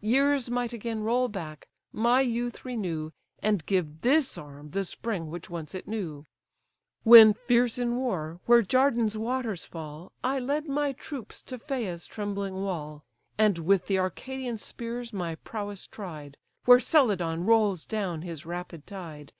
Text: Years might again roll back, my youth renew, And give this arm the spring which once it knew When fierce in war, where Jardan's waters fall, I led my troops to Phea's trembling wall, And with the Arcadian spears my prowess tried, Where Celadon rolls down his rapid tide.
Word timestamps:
Years 0.00 0.48
might 0.50 0.72
again 0.72 1.02
roll 1.02 1.28
back, 1.28 1.68
my 1.92 2.22
youth 2.22 2.64
renew, 2.64 3.10
And 3.40 3.66
give 3.66 4.00
this 4.00 4.38
arm 4.38 4.70
the 4.70 4.84
spring 4.84 5.28
which 5.30 5.50
once 5.50 5.74
it 5.74 5.86
knew 5.86 6.24
When 7.04 7.34
fierce 7.34 7.76
in 7.76 7.96
war, 7.96 8.40
where 8.46 8.62
Jardan's 8.62 9.18
waters 9.18 9.66
fall, 9.66 10.12
I 10.24 10.38
led 10.38 10.66
my 10.66 10.92
troops 10.92 11.42
to 11.42 11.58
Phea's 11.58 12.06
trembling 12.06 12.62
wall, 12.62 13.04
And 13.36 13.58
with 13.58 13.86
the 13.86 13.98
Arcadian 13.98 14.56
spears 14.56 15.12
my 15.12 15.34
prowess 15.34 15.86
tried, 15.86 16.38
Where 16.64 16.80
Celadon 16.80 17.44
rolls 17.44 17.84
down 17.84 18.22
his 18.22 18.46
rapid 18.46 18.86
tide. 18.86 19.34